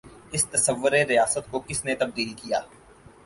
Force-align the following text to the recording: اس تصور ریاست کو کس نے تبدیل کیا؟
اس 0.31 0.45
تصور 0.45 0.91
ریاست 1.09 1.51
کو 1.51 1.59
کس 1.59 1.83
نے 1.85 1.95
تبدیل 1.95 2.33
کیا؟ 2.33 2.59